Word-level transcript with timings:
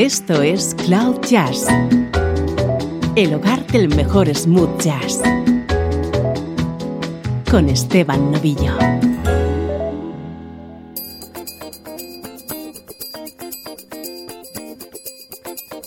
Esto 0.00 0.40
es 0.40 0.74
Cloud 0.86 1.20
Jazz, 1.28 1.66
el 3.16 3.34
hogar 3.34 3.66
del 3.66 3.94
mejor 3.94 4.34
smooth 4.34 4.80
jazz, 4.80 5.20
con 7.50 7.68
Esteban 7.68 8.32
Novillo. 8.32 8.78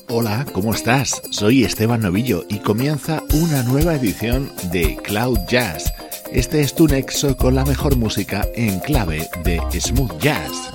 Hola, 0.09 0.45
¿cómo 0.53 0.75
estás? 0.75 1.19
Soy 1.31 1.63
Esteban 1.63 2.01
Novillo 2.01 2.45
y 2.49 2.59
comienza 2.59 3.23
una 3.33 3.63
nueva 3.63 3.95
edición 3.95 4.51
de 4.71 4.95
Cloud 4.97 5.39
Jazz. 5.49 5.91
Este 6.31 6.61
es 6.61 6.75
tu 6.75 6.87
nexo 6.87 7.35
con 7.35 7.55
la 7.55 7.65
mejor 7.65 7.97
música 7.97 8.47
en 8.53 8.79
clave 8.79 9.27
de 9.43 9.59
smooth 9.81 10.19
jazz. 10.19 10.69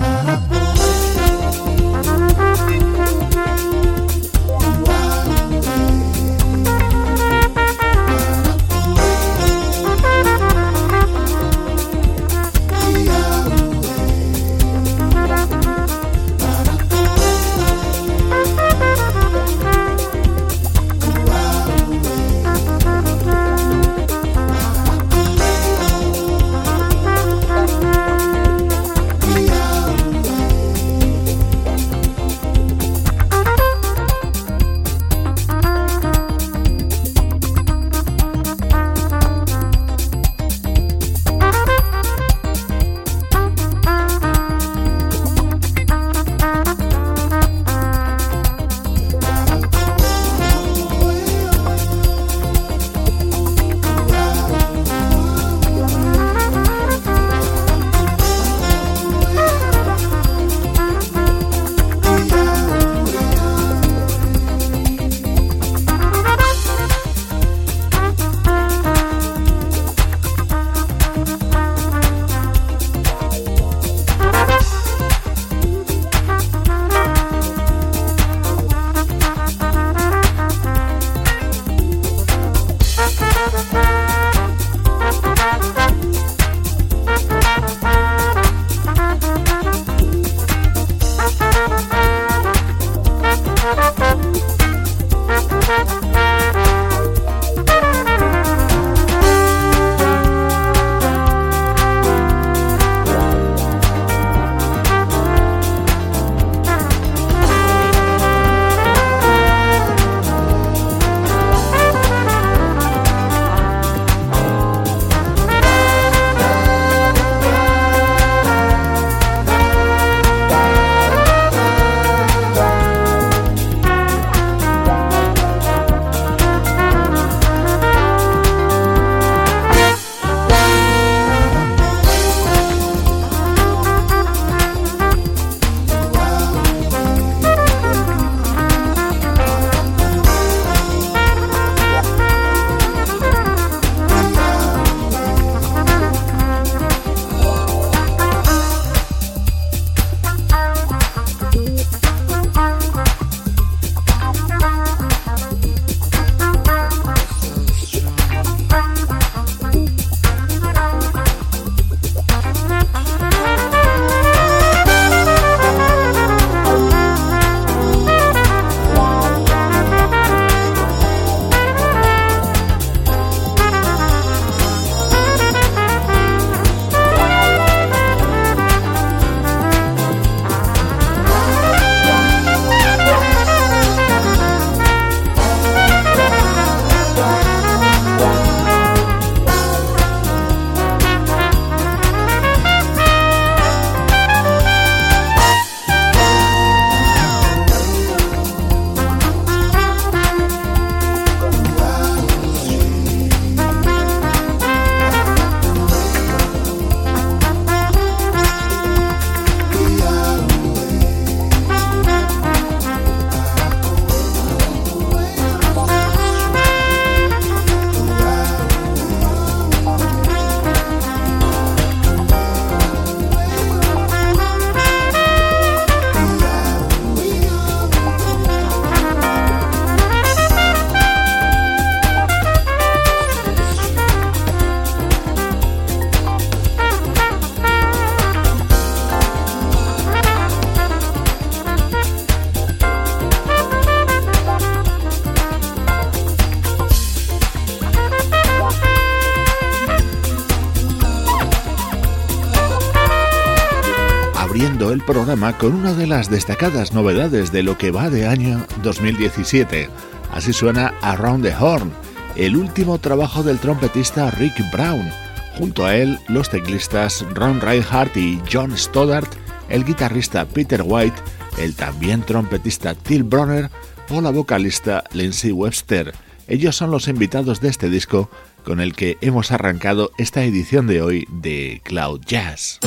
Programa 255.08 255.56
con 255.56 255.75
una 255.75 255.94
de 255.94 256.06
las 256.06 256.28
destacadas 256.28 256.93
novedades 256.93 257.50
de 257.50 257.62
lo 257.62 257.78
que 257.78 257.90
va 257.90 258.10
de 258.10 258.26
año 258.26 258.66
2017. 258.82 259.88
Así 260.31 260.52
suena 260.52 260.93
Around 261.00 261.46
the 261.46 261.55
Horn, 261.58 261.90
el 262.37 262.56
último 262.56 262.99
trabajo 262.99 263.43
del 263.43 263.58
trompetista 263.58 264.31
Rick 264.32 264.70
Brown. 264.70 265.08
Junto 265.56 265.87
a 265.87 265.96
él, 265.96 266.19
los 266.28 266.50
teclistas 266.50 267.25
Ron 267.32 267.62
Reinhardt 267.62 268.19
y 268.19 268.38
John 268.52 268.76
Stoddart, 268.76 269.32
el 269.70 269.87
guitarrista 269.87 270.44
Peter 270.44 270.82
White 270.84 271.16
el 271.56 271.75
también 271.75 272.20
trompetista 272.20 272.94
Till 272.94 273.22
Bronner 273.22 273.70
o 274.10 274.20
la 274.20 274.31
vocalista 274.31 275.05
Lindsay 275.12 275.52
Webster. 275.52 276.14
Ellos 276.49 276.76
son 276.76 276.90
los 276.90 277.08
invitados 277.08 277.62
de 277.62 277.69
este 277.69 277.88
disco 277.88 278.28
con 278.62 278.78
el 278.78 278.94
que 278.94 279.16
hemos 279.22 279.52
arrancado 279.52 280.10
esta 280.19 280.44
edición 280.44 280.87
de 280.87 281.00
hoy 281.00 281.26
de 281.31 281.81
Cloud 281.82 282.20
Jazz. 282.26 282.78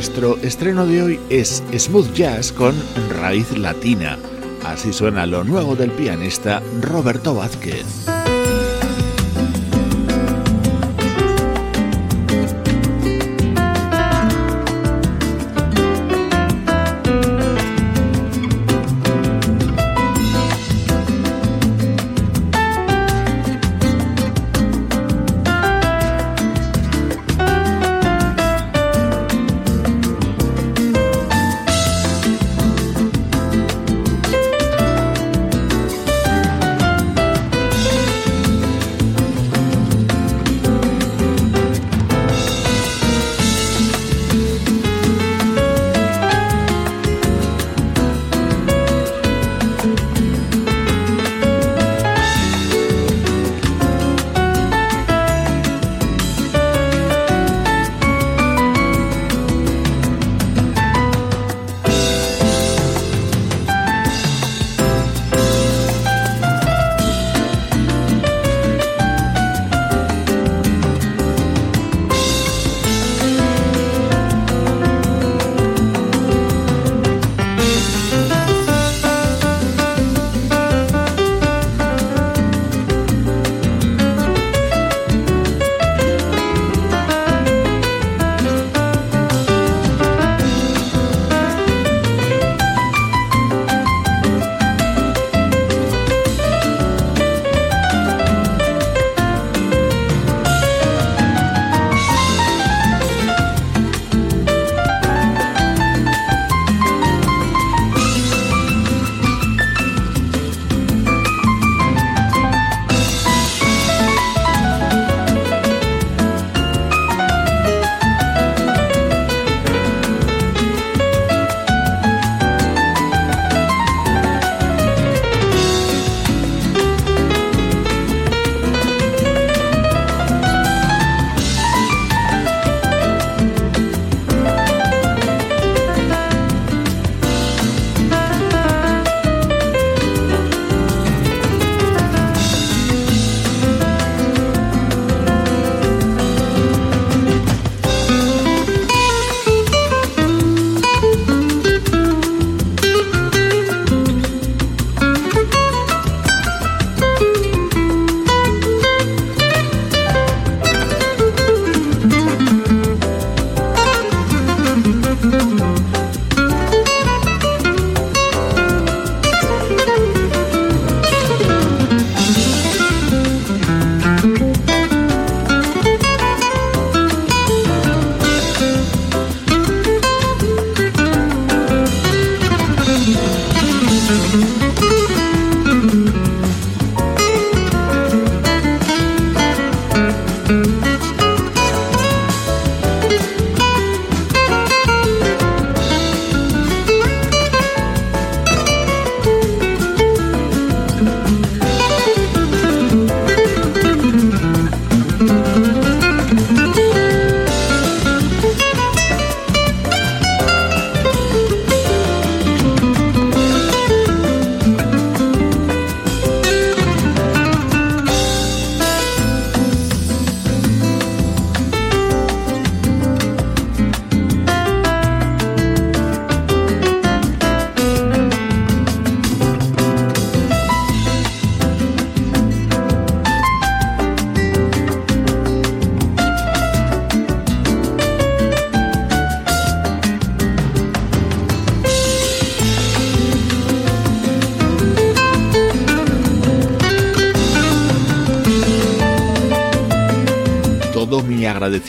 Nuestro 0.00 0.38
estreno 0.38 0.86
de 0.86 1.02
hoy 1.02 1.20
es 1.28 1.62
Smooth 1.76 2.14
Jazz 2.14 2.52
con 2.52 2.74
raíz 3.20 3.54
latina. 3.58 4.16
Así 4.64 4.94
suena 4.94 5.26
lo 5.26 5.44
nuevo 5.44 5.76
del 5.76 5.90
pianista 5.90 6.62
Roberto 6.80 7.34
Vázquez. 7.34 8.09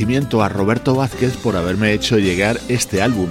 Agradecimiento 0.01 0.41
a 0.41 0.49
Roberto 0.49 0.95
Vázquez 0.95 1.37
por 1.37 1.55
haberme 1.55 1.93
hecho 1.93 2.17
llegar 2.17 2.59
este 2.69 3.03
álbum. 3.03 3.29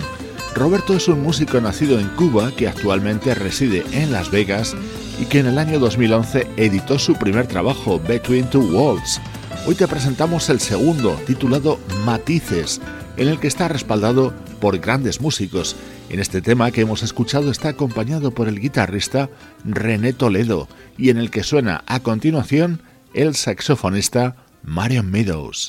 Roberto 0.55 0.95
es 0.95 1.09
un 1.09 1.21
músico 1.21 1.61
nacido 1.61 1.99
en 1.99 2.07
Cuba 2.11 2.53
que 2.57 2.69
actualmente 2.69 3.35
reside 3.35 3.83
en 3.91 4.13
Las 4.13 4.31
Vegas 4.31 4.77
y 5.21 5.25
que 5.25 5.41
en 5.41 5.47
el 5.47 5.59
año 5.59 5.81
2011 5.81 6.47
editó 6.57 7.01
su 7.01 7.15
primer 7.15 7.49
trabajo, 7.49 7.99
Between 7.99 8.49
Two 8.51 8.71
Walls. 8.73 9.21
Hoy 9.67 9.75
te 9.75 9.89
presentamos 9.89 10.49
el 10.49 10.61
segundo, 10.61 11.21
titulado 11.27 11.81
Matices, 12.05 12.81
en 13.17 13.27
el 13.27 13.41
que 13.41 13.49
está 13.49 13.67
respaldado 13.67 14.33
por 14.61 14.79
grandes 14.79 15.21
músicos. 15.21 15.75
En 16.09 16.21
este 16.21 16.41
tema 16.41 16.71
que 16.71 16.83
hemos 16.83 17.03
escuchado 17.03 17.51
está 17.51 17.71
acompañado 17.71 18.31
por 18.31 18.47
el 18.47 18.61
guitarrista 18.61 19.29
René 19.65 20.13
Toledo 20.13 20.69
y 20.97 21.11
en 21.11 21.19
el 21.19 21.33
que 21.33 21.43
suena 21.43 21.83
a 21.89 21.99
continuación 21.99 22.81
el 23.13 23.35
saxofonista 23.35 24.37
Marion 24.63 25.11
Meadows. 25.11 25.69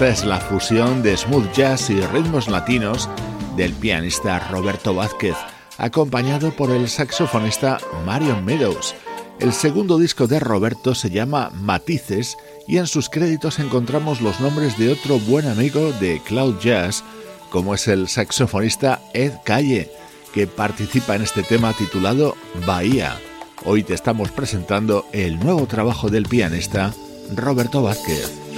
Esta 0.00 0.12
es 0.12 0.24
la 0.24 0.40
fusión 0.40 1.02
de 1.02 1.14
smooth 1.14 1.52
jazz 1.52 1.90
y 1.90 2.00
ritmos 2.00 2.48
latinos 2.48 3.06
del 3.54 3.74
pianista 3.74 4.38
Roberto 4.48 4.94
Vázquez, 4.94 5.36
acompañado 5.76 6.52
por 6.56 6.70
el 6.70 6.88
saxofonista 6.88 7.76
Marion 8.06 8.42
Meadows. 8.42 8.94
El 9.40 9.52
segundo 9.52 9.98
disco 9.98 10.26
de 10.26 10.40
Roberto 10.40 10.94
se 10.94 11.10
llama 11.10 11.50
Matices 11.52 12.38
y 12.66 12.78
en 12.78 12.86
sus 12.86 13.10
créditos 13.10 13.58
encontramos 13.58 14.22
los 14.22 14.40
nombres 14.40 14.78
de 14.78 14.90
otro 14.90 15.18
buen 15.18 15.46
amigo 15.46 15.92
de 16.00 16.22
Cloud 16.24 16.58
Jazz, 16.60 17.04
como 17.50 17.74
es 17.74 17.86
el 17.86 18.08
saxofonista 18.08 19.02
Ed 19.12 19.34
Calle, 19.44 19.92
que 20.32 20.46
participa 20.46 21.14
en 21.14 21.20
este 21.20 21.42
tema 21.42 21.74
titulado 21.74 22.38
Bahía. 22.66 23.20
Hoy 23.66 23.82
te 23.82 23.92
estamos 23.92 24.30
presentando 24.30 25.04
el 25.12 25.38
nuevo 25.38 25.66
trabajo 25.66 26.08
del 26.08 26.24
pianista 26.24 26.94
Roberto 27.36 27.82
Vázquez. 27.82 28.49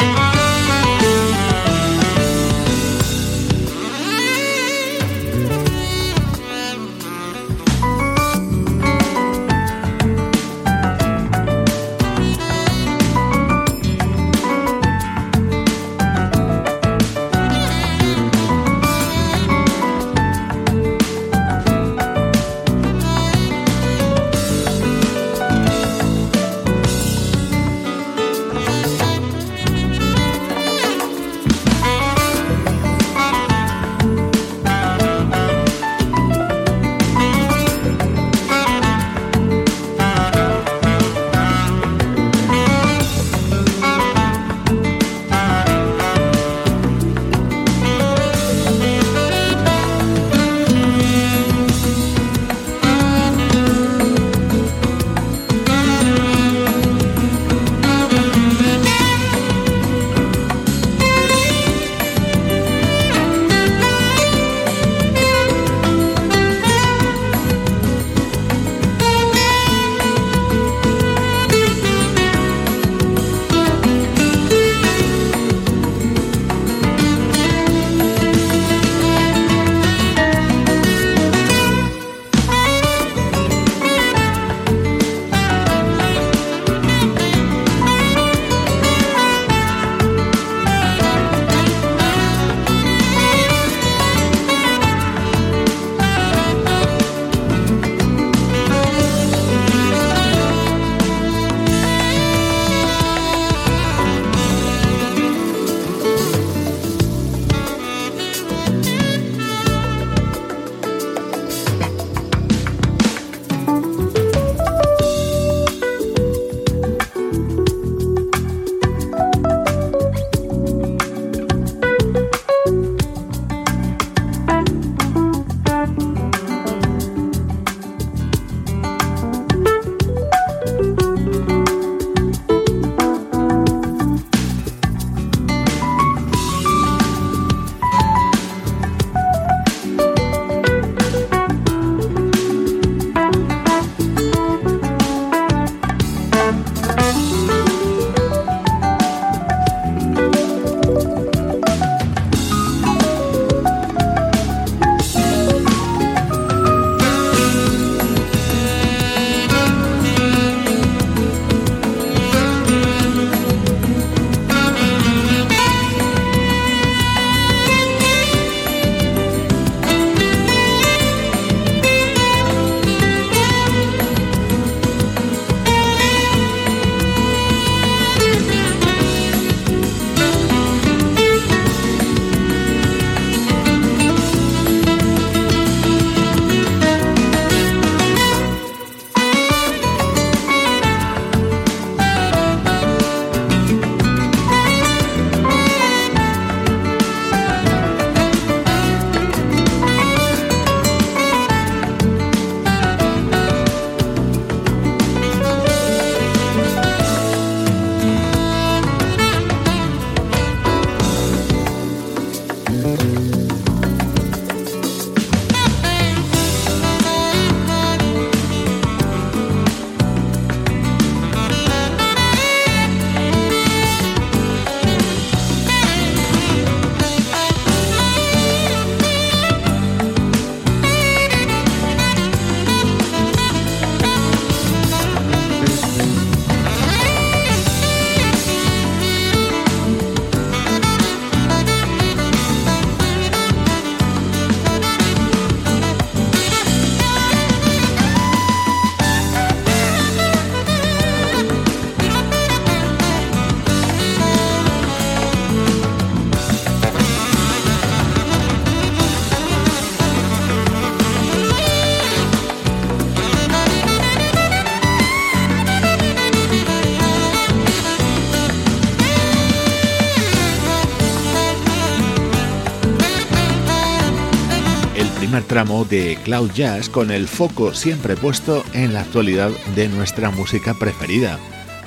Tramo 275.63 275.85
de 275.85 276.19
Cloud 276.25 276.51
Jazz 276.51 276.89
con 276.89 277.13
el 277.13 277.29
foco 277.29 277.73
siempre 277.73 278.17
puesto 278.17 278.65
en 278.73 278.93
la 278.93 279.03
actualidad 279.03 279.51
de 279.77 279.89
nuestra 279.89 280.33
música 280.33 280.75
preferida. 280.75 281.39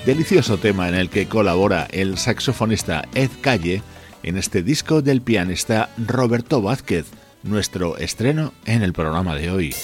Delicioso 0.05 0.57
tema 0.57 0.88
en 0.88 0.95
el 0.95 1.09
que 1.09 1.27
colabora 1.27 1.85
el 1.91 2.17
saxofonista 2.17 3.03
Ed 3.15 3.29
Calle 3.41 3.83
en 4.23 4.38
este 4.38 4.63
disco 4.63 5.01
del 5.01 5.21
pianista 5.21 5.89
Roberto 5.97 6.61
Vázquez, 6.61 7.07
nuestro 7.43 7.97
estreno 7.97 8.53
en 8.65 8.81
el 8.81 8.93
programa 8.93 9.35
de 9.35 9.51
hoy. 9.51 9.75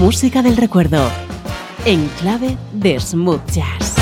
Música 0.00 0.42
del 0.42 0.56
recuerdo, 0.56 1.08
en 1.84 2.08
clave 2.18 2.56
de 2.72 2.98
smooth 2.98 3.48
jazz. 3.52 4.01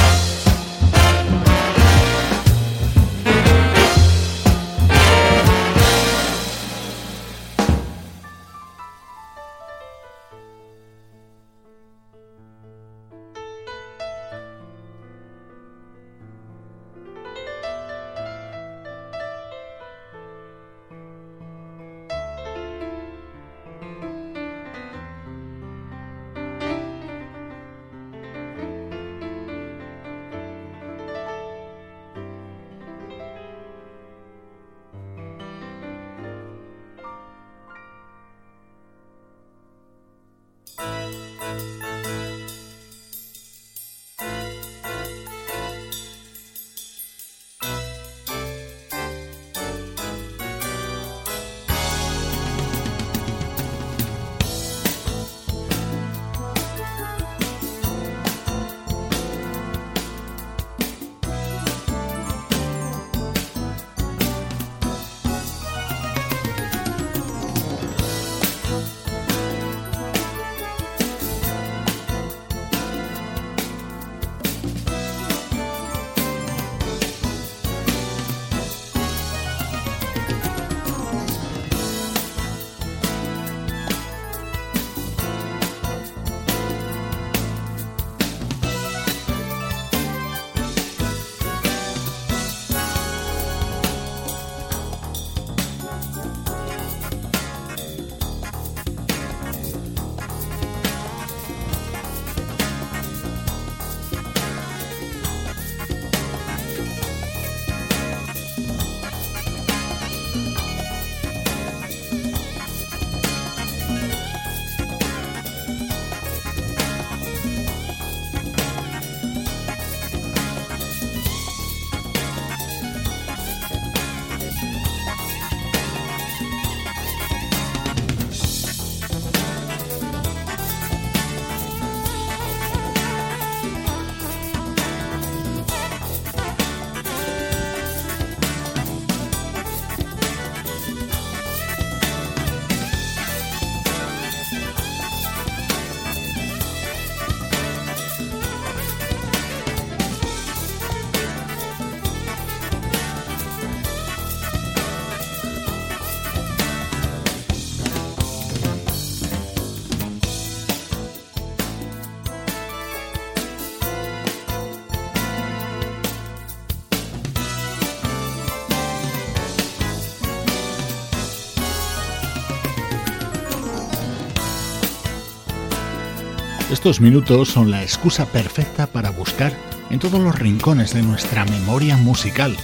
Minutos 176.99 177.51
son 177.51 177.71
la 177.71 177.85
excusa 177.85 178.27
perfecta 178.27 178.89
para 178.89 179.11
buscar 179.11 179.53
en 179.91 180.01
todos 180.01 180.19
los 180.19 180.37
rincones 180.37 180.93
de 180.93 181.03
nuestra 181.03 181.45
memoria 181.45 181.97
musical 181.97 182.57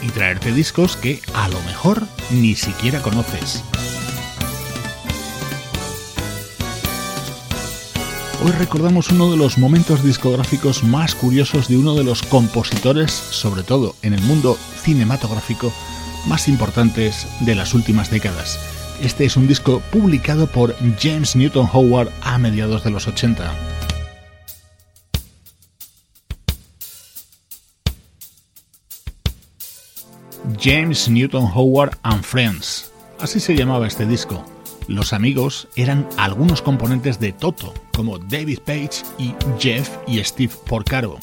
y 0.00 0.08
traerte 0.08 0.52
discos 0.52 0.96
que 0.96 1.20
a 1.34 1.48
lo 1.48 1.60
mejor 1.62 2.02
ni 2.30 2.54
siquiera 2.54 3.02
conoces. 3.02 3.62
Hoy 8.42 8.52
recordamos 8.52 9.10
uno 9.10 9.30
de 9.30 9.36
los 9.36 9.58
momentos 9.58 10.02
discográficos 10.02 10.82
más 10.82 11.14
curiosos 11.14 11.68
de 11.68 11.76
uno 11.76 11.94
de 11.94 12.04
los 12.04 12.22
compositores, 12.22 13.12
sobre 13.12 13.64
todo 13.64 13.96
en 14.00 14.14
el 14.14 14.22
mundo 14.22 14.56
cinematográfico, 14.82 15.70
más 16.26 16.48
importantes 16.48 17.26
de 17.40 17.54
las 17.54 17.74
últimas 17.74 18.10
décadas. 18.10 18.58
Este 19.02 19.26
es 19.26 19.36
un 19.36 19.46
disco 19.46 19.82
publicado 19.92 20.46
por 20.46 20.74
James 20.98 21.36
Newton 21.36 21.68
Howard 21.70 22.10
a 22.22 22.38
mediados 22.38 22.82
de 22.82 22.90
los 22.90 23.06
80. 23.06 23.73
James 30.64 31.10
Newton 31.10 31.44
Howard 31.54 31.98
and 32.04 32.22
Friends. 32.22 32.90
Así 33.20 33.38
se 33.38 33.54
llamaba 33.54 33.86
este 33.86 34.06
disco. 34.06 34.42
Los 34.88 35.12
amigos 35.12 35.68
eran 35.76 36.08
algunos 36.16 36.62
componentes 36.62 37.20
de 37.20 37.34
Toto, 37.34 37.74
como 37.94 38.18
David 38.18 38.60
Page 38.60 39.02
y 39.18 39.34
Jeff 39.58 39.90
y 40.06 40.24
Steve 40.24 40.54
Porcaro. 40.66 41.18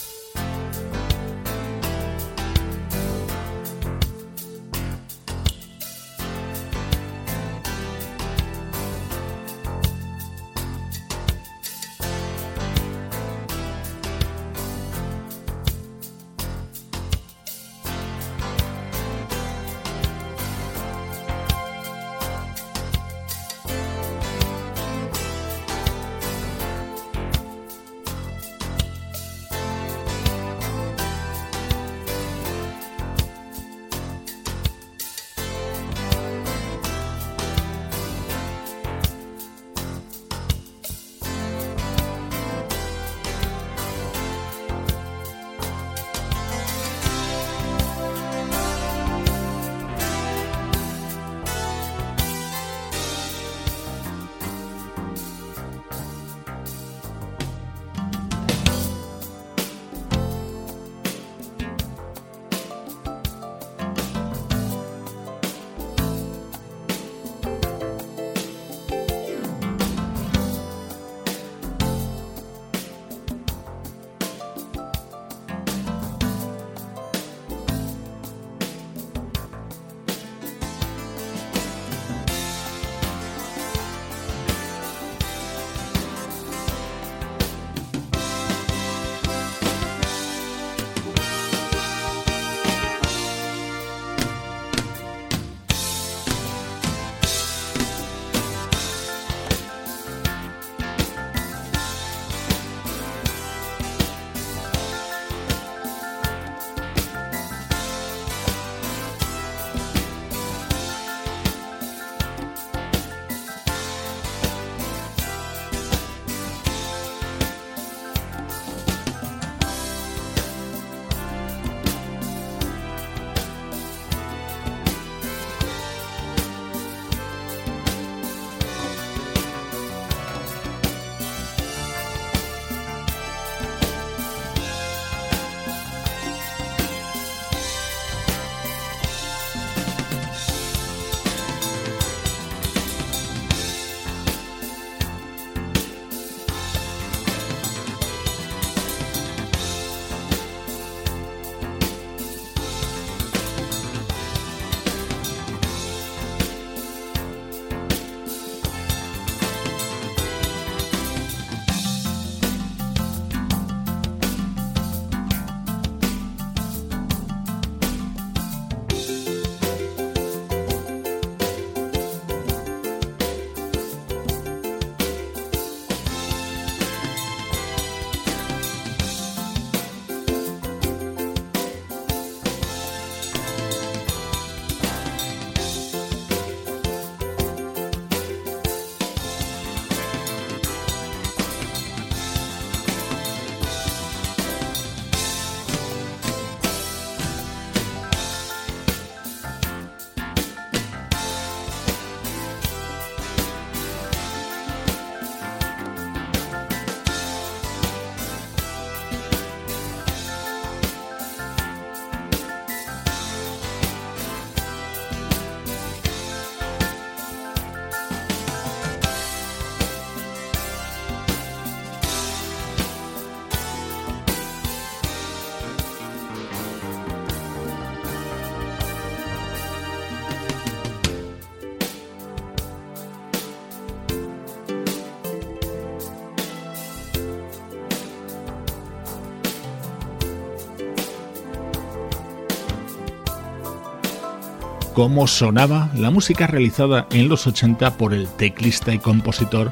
Cómo 245.01 245.25
sonaba 245.25 245.89
la 245.95 246.11
música 246.11 246.45
realizada 246.45 247.07
en 247.09 247.27
los 247.27 247.47
80 247.47 247.97
por 247.97 248.13
el 248.13 248.27
teclista 248.27 248.93
y 248.93 248.99
compositor 248.99 249.71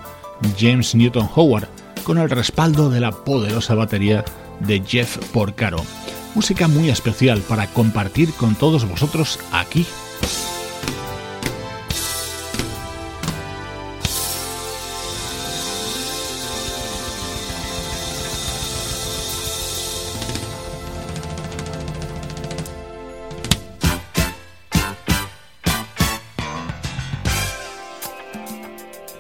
James 0.58 0.96
Newton 0.96 1.30
Howard, 1.36 1.68
con 2.04 2.18
el 2.18 2.32
respaldo 2.32 2.90
de 2.90 3.00
la 3.00 3.12
poderosa 3.12 3.76
batería 3.76 4.26
de 4.60 4.82
Jeff 4.84 5.20
Porcaro. 5.32 5.86
Música 6.34 6.68
muy 6.68 6.90
especial 6.90 7.42
para 7.42 7.68
compartir 7.68 8.34
con 8.34 8.56
todos 8.56 8.90
vosotros 8.90 9.40
aquí 9.52 9.86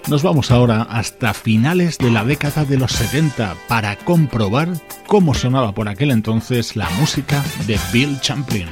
Nos 0.09 0.23
vamos 0.23 0.49
ahora 0.49 0.87
hasta 0.89 1.35
finales 1.35 1.99
de 1.99 2.09
la 2.09 2.23
década 2.23 2.65
de 2.65 2.79
los 2.79 2.93
70 2.93 3.55
para 3.67 3.95
comprobar 3.95 4.69
cómo 5.05 5.35
sonaba 5.35 5.71
por 5.71 5.87
aquel 5.87 6.09
entonces 6.09 6.75
la 6.75 6.89
música 6.99 7.43
de 7.67 7.79
Bill 7.93 8.19
Champlin. 8.19 8.67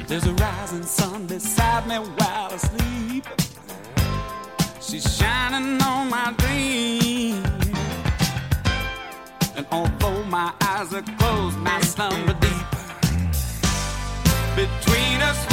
Between 14.56 15.22
us 15.22 15.47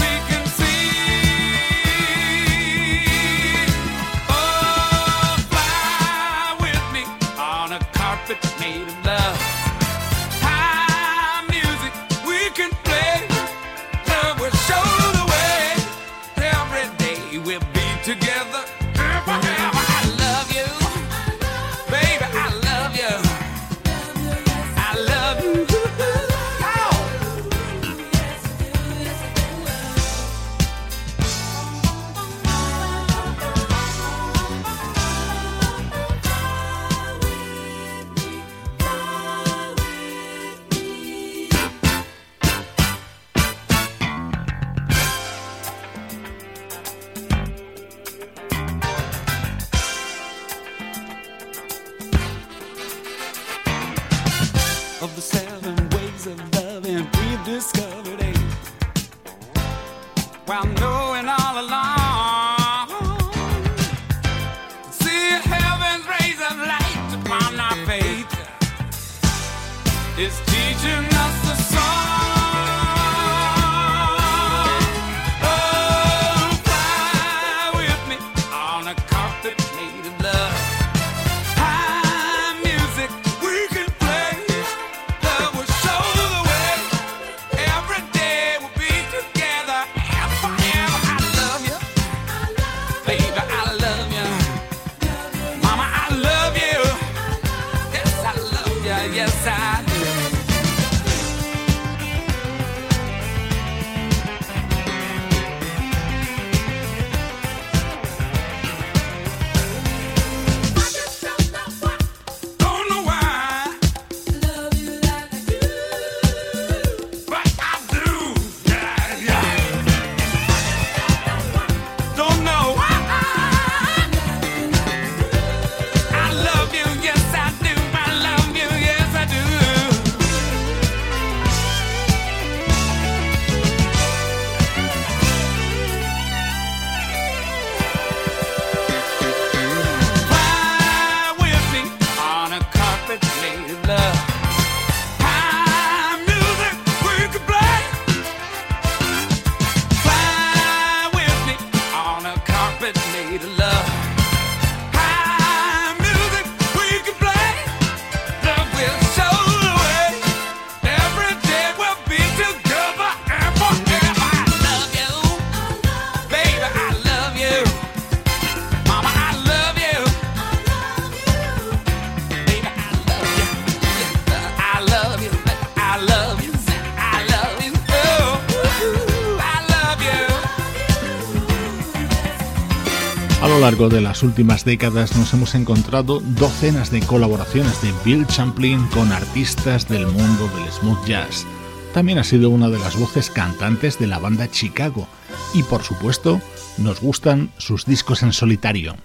las 184.16 184.24
últimas 184.24 184.64
décadas 184.64 185.18
nos 185.18 185.34
hemos 185.34 185.56
encontrado 185.56 186.22
docenas 186.22 186.90
de 186.90 187.02
colaboraciones 187.02 187.82
de 187.82 187.94
Bill 188.06 188.26
Champlin 188.28 188.88
con 188.94 189.12
artistas 189.12 189.90
del 189.90 190.08
mundo 190.08 190.50
del 190.56 190.72
smooth 190.72 191.06
jazz. 191.06 191.46
También 191.94 192.18
ha 192.20 192.24
sido 192.24 192.50
una 192.50 192.70
de 192.70 192.80
las 192.80 192.98
voces 192.98 193.30
cantantes 193.30 194.00
de 194.00 194.08
la 194.08 194.18
banda 194.18 194.50
Chicago 194.50 195.06
y 195.54 195.64
por 195.64 195.84
supuesto 195.84 196.40
nos 196.78 197.02
gustan 197.02 197.52
sus 197.58 197.86
discos 197.86 198.24
en 198.24 198.32
solitario. 198.32 198.96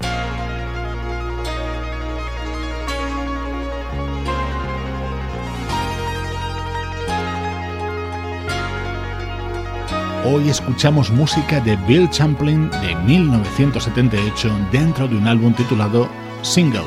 Hoy 10.33 10.49
escuchamos 10.49 11.11
música 11.11 11.61
de 11.61 11.75
Bill 11.89 12.09
Champlin 12.09 12.71
de 12.71 12.95
1978 13.05 14.69
dentro 14.71 15.09
de 15.09 15.17
un 15.17 15.27
álbum 15.27 15.53
titulado 15.53 16.09
Single. 16.43 16.87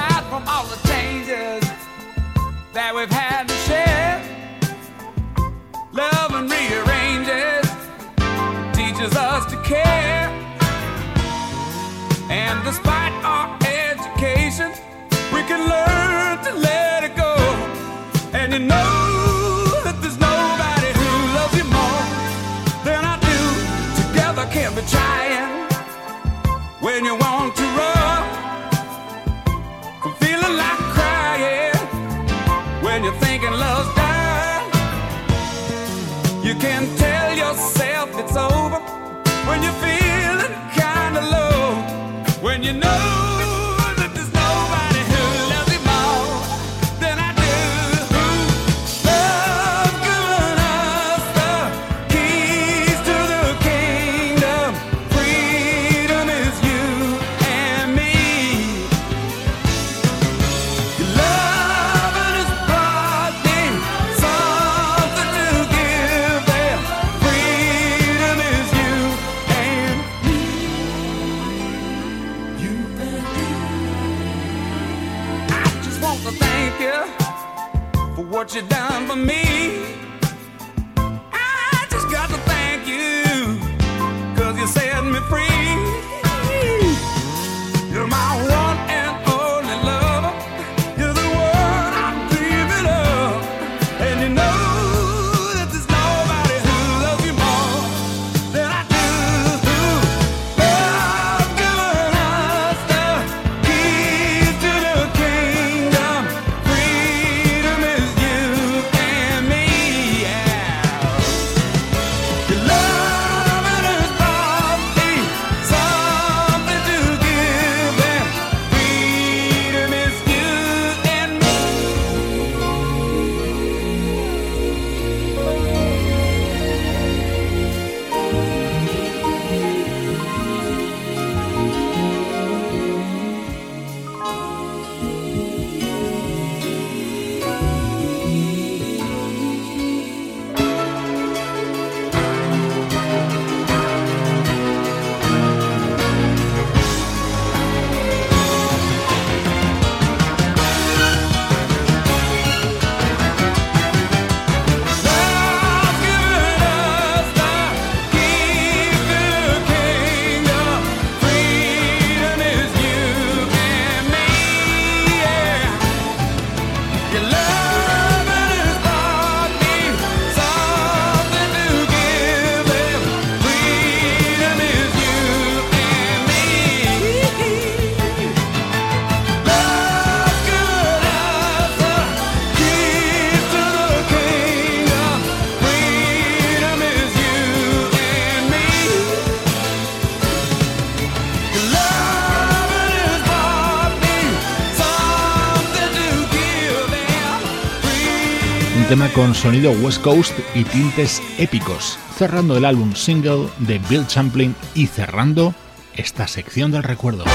Con 199.15 199.35
sonido 199.35 199.71
West 199.71 200.01
Coast 200.01 200.37
y 200.55 200.63
tintes 200.63 201.21
épicos, 201.37 201.97
cerrando 202.17 202.55
el 202.55 202.65
álbum 202.65 202.93
single 202.95 203.47
de 203.59 203.79
Bill 203.89 204.07
Champlin 204.07 204.55
y 204.73 204.87
cerrando 204.87 205.53
esta 205.95 206.27
sección 206.27 206.71
del 206.71 206.83
recuerdo. 206.83 207.25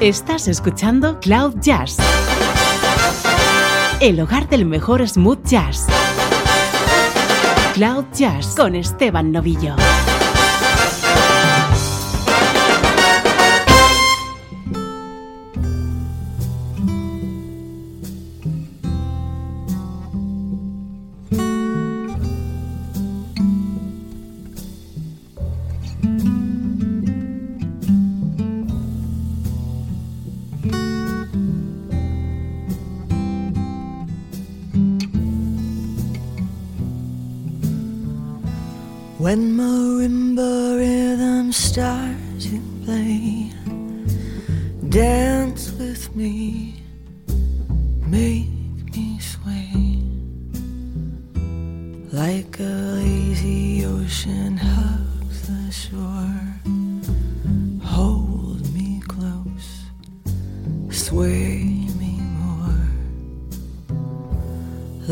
Estás 0.00 0.48
escuchando 0.48 1.20
Cloud 1.20 1.56
Jazz, 1.60 1.98
el 4.00 4.20
hogar 4.20 4.48
del 4.48 4.64
mejor 4.64 5.06
smooth 5.06 5.44
jazz. 5.44 5.86
Cloud 7.74 8.04
Jazz 8.12 8.54
con 8.56 8.74
Esteban 8.74 9.32
Novillo. 9.32 9.76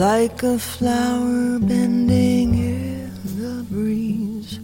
like 0.01 0.42
a 0.42 0.59
flower 0.59 1.59
bending 1.59 2.55
in 2.55 3.12
the 3.36 3.62
breeze. 3.70 4.59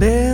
Bare 0.00 0.25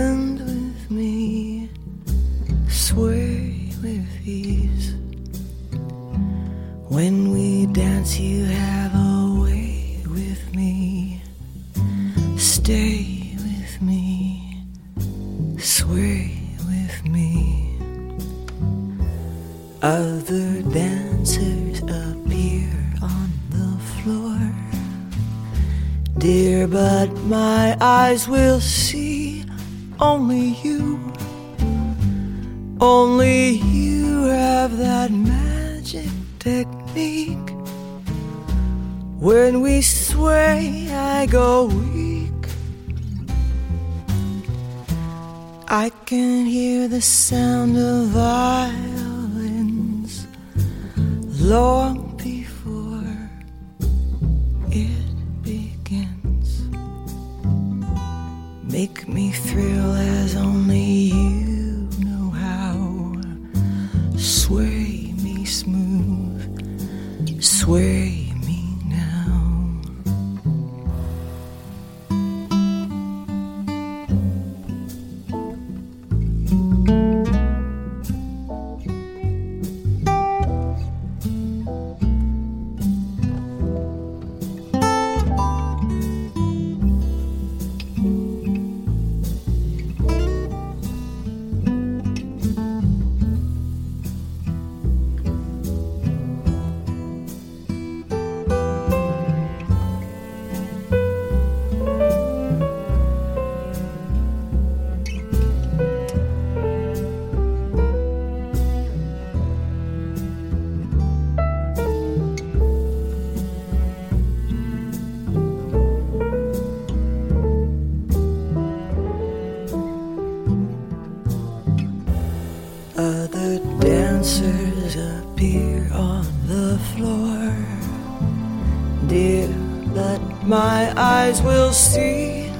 eyes 131.23 131.41
will 131.41 131.71
see 131.71 132.51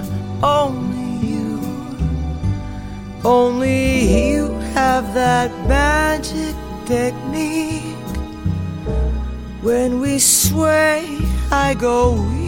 only 0.42 1.28
you. 1.28 1.60
Only 3.26 3.82
you 4.28 4.52
have 4.74 5.14
that 5.14 5.52
magic 5.68 6.56
technique. 6.86 8.08
When 9.62 10.00
we 10.00 10.18
sway, 10.18 11.04
I 11.52 11.74
go 11.74 12.14
weak. 12.14 12.43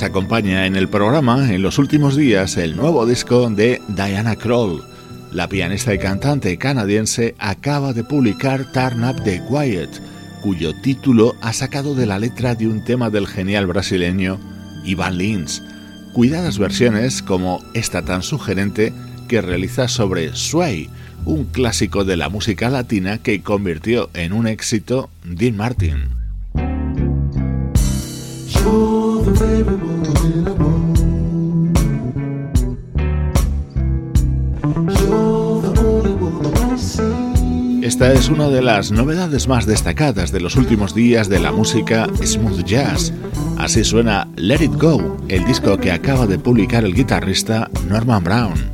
Nos 0.00 0.08
acompaña 0.08 0.64
en 0.64 0.76
el 0.76 0.88
programa 0.88 1.52
en 1.52 1.60
los 1.60 1.78
últimos 1.78 2.16
días 2.16 2.56
el 2.56 2.74
nuevo 2.74 3.04
disco 3.04 3.50
de 3.50 3.82
Diana 3.88 4.34
Kroll. 4.34 4.82
La 5.30 5.46
pianista 5.46 5.92
y 5.92 5.98
cantante 5.98 6.56
canadiense 6.56 7.34
acaba 7.38 7.92
de 7.92 8.02
publicar 8.02 8.72
Turn 8.72 9.04
Up 9.04 9.22
the 9.24 9.42
Quiet, 9.46 9.90
cuyo 10.40 10.72
título 10.80 11.34
ha 11.42 11.52
sacado 11.52 11.94
de 11.94 12.06
la 12.06 12.18
letra 12.18 12.54
de 12.54 12.66
un 12.66 12.82
tema 12.82 13.10
del 13.10 13.26
genial 13.26 13.66
brasileño 13.66 14.40
Ivan 14.86 15.18
Lins. 15.18 15.62
Cuidadas 16.14 16.58
versiones 16.58 17.20
como 17.20 17.62
esta 17.74 18.02
tan 18.02 18.22
sugerente 18.22 18.94
que 19.28 19.42
realiza 19.42 19.86
sobre 19.86 20.34
Sway, 20.34 20.88
un 21.26 21.44
clásico 21.44 22.04
de 22.04 22.16
la 22.16 22.30
música 22.30 22.70
latina 22.70 23.18
que 23.18 23.42
convirtió 23.42 24.08
en 24.14 24.32
un 24.32 24.46
éxito 24.46 25.10
Dean 25.24 25.58
Martin. 25.58 26.08
Esta 37.90 38.12
es 38.12 38.28
una 38.28 38.48
de 38.48 38.62
las 38.62 38.92
novedades 38.92 39.48
más 39.48 39.66
destacadas 39.66 40.30
de 40.30 40.38
los 40.38 40.54
últimos 40.54 40.94
días 40.94 41.28
de 41.28 41.40
la 41.40 41.50
música 41.50 42.06
smooth 42.24 42.62
jazz. 42.62 43.12
Así 43.58 43.82
suena 43.82 44.28
Let 44.36 44.62
It 44.62 44.80
Go, 44.80 45.16
el 45.26 45.44
disco 45.44 45.76
que 45.76 45.90
acaba 45.90 46.28
de 46.28 46.38
publicar 46.38 46.84
el 46.84 46.94
guitarrista 46.94 47.68
Norman 47.88 48.22
Brown. 48.22 48.69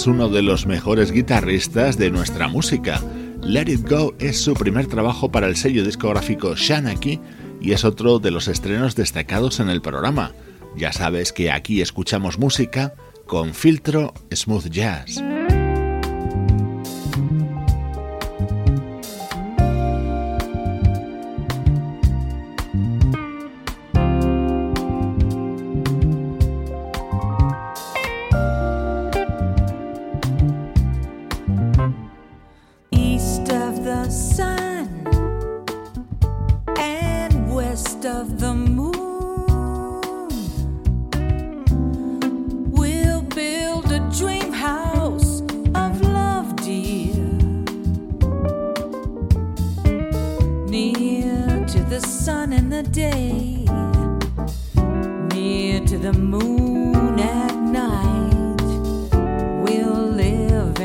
Es 0.00 0.06
uno 0.06 0.30
de 0.30 0.40
los 0.40 0.64
mejores 0.64 1.12
guitarristas 1.12 1.98
de 1.98 2.10
nuestra 2.10 2.48
música. 2.48 3.02
Let 3.42 3.70
It 3.70 3.86
Go 3.86 4.14
es 4.18 4.40
su 4.40 4.54
primer 4.54 4.86
trabajo 4.86 5.30
para 5.30 5.46
el 5.46 5.56
sello 5.56 5.84
discográfico 5.84 6.54
Shanaki 6.56 7.20
y 7.60 7.72
es 7.72 7.84
otro 7.84 8.18
de 8.18 8.30
los 8.30 8.48
estrenos 8.48 8.96
destacados 8.96 9.60
en 9.60 9.68
el 9.68 9.82
programa. 9.82 10.32
Ya 10.74 10.90
sabes 10.94 11.34
que 11.34 11.50
aquí 11.50 11.82
escuchamos 11.82 12.38
música 12.38 12.94
con 13.26 13.52
filtro 13.52 14.14
smooth 14.32 14.70
jazz. 14.70 15.22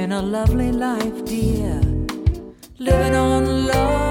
living 0.05 0.17
a 0.17 0.21
lovely 0.21 0.71
life, 0.71 1.25
dear. 1.25 1.81
Living 2.77 3.15
on 3.15 3.65
love. 3.65 4.04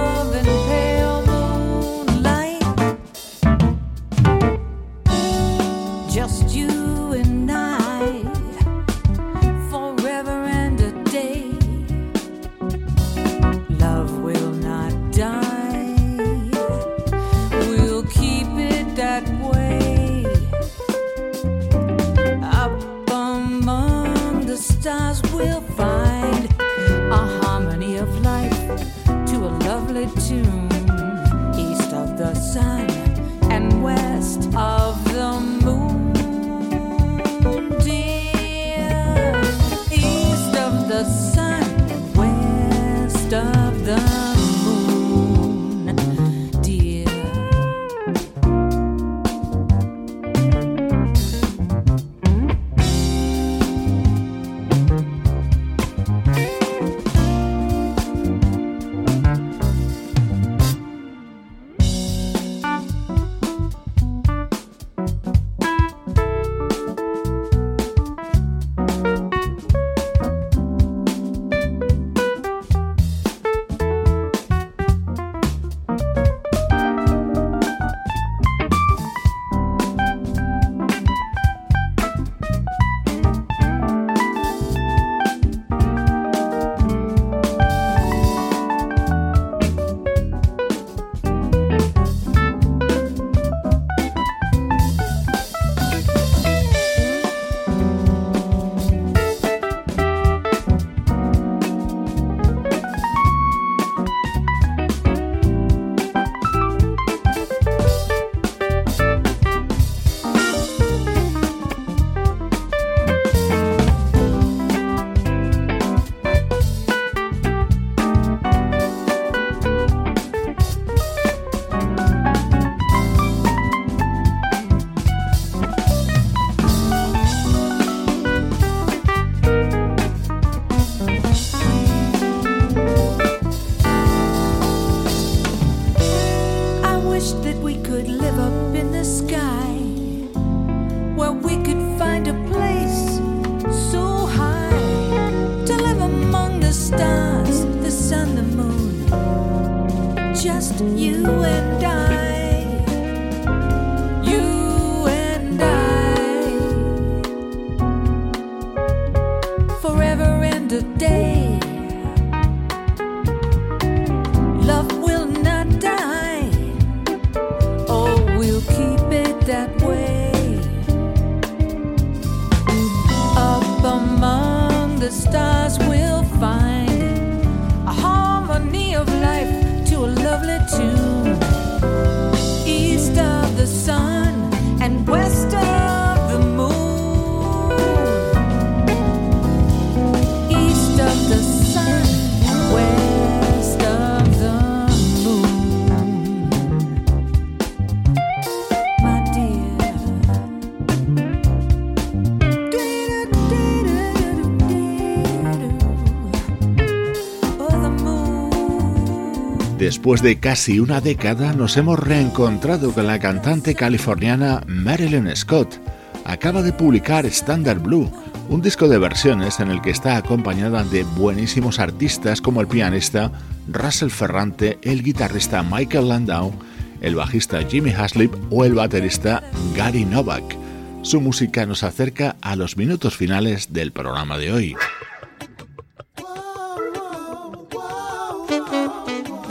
Después 209.95 210.23
de 210.23 210.41
casi 210.41 210.81
una 210.81 211.01
década 211.01 211.53
nos 211.53 211.77
hemos 211.77 212.01
reencontrado 212.01 212.93
con 212.93 213.07
la 213.07 213.21
cantante 213.21 213.77
californiana 213.77 214.61
Marilyn 214.67 215.35
Scott. 215.37 215.81
Acaba 216.25 216.63
de 216.63 216.73
publicar 216.73 217.25
Standard 217.27 217.79
Blue, 217.79 218.11
un 218.49 218.61
disco 218.61 218.89
de 218.89 218.99
versiones 218.99 219.61
en 219.61 219.71
el 219.71 219.81
que 219.81 219.91
está 219.91 220.17
acompañada 220.17 220.83
de 220.83 221.05
buenísimos 221.05 221.79
artistas 221.79 222.41
como 222.41 222.61
el 222.61 222.67
pianista 222.67 223.31
Russell 223.69 224.11
Ferrante, 224.11 224.79
el 224.83 225.05
guitarrista 225.05 225.63
Michael 225.63 226.09
Landau, 226.09 226.53
el 227.01 227.15
bajista 227.15 227.63
Jimmy 227.63 227.93
Haslip 227.93 228.35
o 228.51 228.65
el 228.65 228.75
baterista 228.75 229.45
Gary 229.77 230.05
Novak. 230.05 230.57
Su 231.03 231.21
música 231.21 231.67
nos 231.67 231.85
acerca 231.85 232.35
a 232.41 232.57
los 232.57 232.77
minutos 232.77 233.17
finales 233.17 233.73
del 233.73 233.93
programa 233.93 234.39
de 234.39 234.53
hoy. 234.53 234.77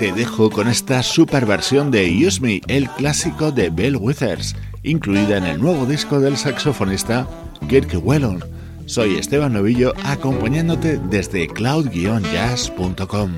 Te 0.03 0.11
dejo 0.11 0.49
con 0.49 0.67
esta 0.67 1.01
super 1.01 1.45
versión 1.45 1.89
de 1.89 2.27
Use 2.27 2.41
Me, 2.41 2.59
el 2.67 2.89
clásico 2.89 3.53
de 3.53 3.69
Bill 3.69 3.95
Withers, 3.95 4.53
incluida 4.83 5.37
en 5.37 5.45
el 5.45 5.61
nuevo 5.61 5.85
disco 5.85 6.19
del 6.19 6.35
saxofonista 6.35 7.25
Kirk 7.69 7.97
Whelan. 8.03 8.43
Soy 8.85 9.15
Esteban 9.15 9.53
Novillo 9.53 9.93
acompañándote 10.03 10.99
desde 11.09 11.47
cloud-jazz.com. 11.47 13.31